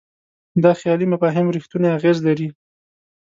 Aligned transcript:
دا 0.63 0.71
خیالي 0.79 1.05
مفاهیم 1.13 1.47
رښتونی 1.55 1.87
اغېز 1.97 2.17
لري. 2.27 2.47